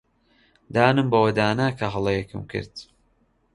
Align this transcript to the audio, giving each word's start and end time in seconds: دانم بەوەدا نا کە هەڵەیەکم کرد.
دانم 0.73 1.07
بەوەدا 1.11 1.47
نا 1.59 1.67
کە 1.79 1.85
هەڵەیەکم 1.93 2.41
کرد. 2.51 2.73